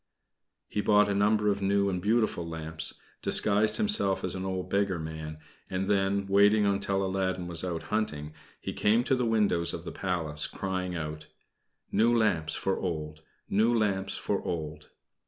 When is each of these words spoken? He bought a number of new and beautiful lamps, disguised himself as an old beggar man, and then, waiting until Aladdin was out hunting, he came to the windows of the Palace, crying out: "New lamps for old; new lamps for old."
He 0.67 0.81
bought 0.81 1.09
a 1.09 1.13
number 1.13 1.47
of 1.47 1.61
new 1.61 1.87
and 1.87 2.01
beautiful 2.01 2.43
lamps, 2.49 2.95
disguised 3.21 3.77
himself 3.77 4.23
as 4.23 4.33
an 4.33 4.45
old 4.45 4.67
beggar 4.67 4.97
man, 4.97 5.37
and 5.69 5.85
then, 5.85 6.25
waiting 6.25 6.65
until 6.65 7.03
Aladdin 7.05 7.47
was 7.47 7.63
out 7.63 7.83
hunting, 7.93 8.33
he 8.59 8.73
came 8.73 9.03
to 9.03 9.15
the 9.15 9.27
windows 9.27 9.75
of 9.75 9.83
the 9.83 9.91
Palace, 9.91 10.47
crying 10.47 10.95
out: 10.95 11.27
"New 11.91 12.17
lamps 12.17 12.55
for 12.55 12.79
old; 12.79 13.21
new 13.47 13.71
lamps 13.71 14.17
for 14.17 14.41
old." 14.41 14.89